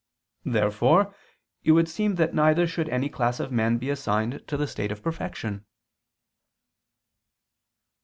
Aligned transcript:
Therefore 0.45 1.13
it 1.63 1.73
would 1.73 1.87
seem 1.87 2.15
that 2.15 2.33
neither 2.33 2.65
should 2.65 2.89
any 2.89 3.07
class 3.07 3.39
of 3.39 3.51
men 3.51 3.77
be 3.77 3.91
assigned 3.91 4.43
to 4.47 4.57
the 4.57 4.65
state 4.65 4.91
of 4.91 5.03
perfection. 5.03 5.63